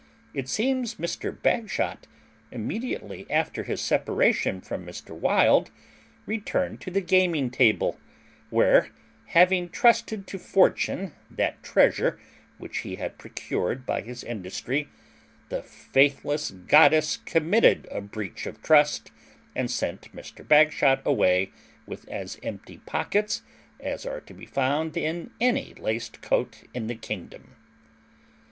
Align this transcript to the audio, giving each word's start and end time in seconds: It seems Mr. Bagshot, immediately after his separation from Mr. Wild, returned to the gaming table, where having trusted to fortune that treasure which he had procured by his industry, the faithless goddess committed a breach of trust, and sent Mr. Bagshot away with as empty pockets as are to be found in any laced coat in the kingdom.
It 0.33 0.49
seems 0.49 0.95
Mr. 0.95 1.31
Bagshot, 1.43 2.07
immediately 2.51 3.27
after 3.29 3.61
his 3.65 3.79
separation 3.81 4.59
from 4.59 4.83
Mr. 4.83 5.11
Wild, 5.15 5.69
returned 6.25 6.81
to 6.81 6.89
the 6.89 7.01
gaming 7.01 7.51
table, 7.51 7.99
where 8.49 8.89
having 9.27 9.69
trusted 9.69 10.25
to 10.25 10.39
fortune 10.39 11.13
that 11.29 11.61
treasure 11.61 12.19
which 12.57 12.79
he 12.79 12.95
had 12.95 13.19
procured 13.19 13.85
by 13.85 14.01
his 14.01 14.23
industry, 14.23 14.89
the 15.49 15.61
faithless 15.61 16.49
goddess 16.49 17.17
committed 17.17 17.87
a 17.91 18.01
breach 18.01 18.47
of 18.47 18.59
trust, 18.63 19.11
and 19.55 19.69
sent 19.69 20.15
Mr. 20.15 20.43
Bagshot 20.43 21.03
away 21.05 21.51
with 21.85 22.09
as 22.09 22.39
empty 22.41 22.79
pockets 22.87 23.43
as 23.79 24.07
are 24.07 24.21
to 24.21 24.33
be 24.33 24.47
found 24.47 24.97
in 24.97 25.29
any 25.39 25.75
laced 25.75 26.21
coat 26.23 26.63
in 26.73 26.87
the 26.87 26.95
kingdom. 26.95 27.55